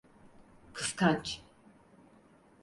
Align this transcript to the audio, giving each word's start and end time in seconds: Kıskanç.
Kıskanç. 0.73 1.41